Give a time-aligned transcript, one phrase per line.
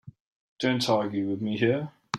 [0.57, 1.91] Don't argue with me here.